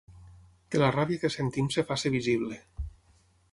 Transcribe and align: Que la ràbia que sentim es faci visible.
Que 0.69 0.81
la 0.83 0.89
ràbia 0.95 1.21
que 1.25 1.31
sentim 1.35 1.69
es 1.73 1.79
faci 1.93 2.13
visible. 2.19 2.61